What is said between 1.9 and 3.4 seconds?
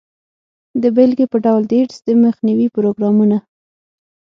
د مخنیوي پروګرامونه.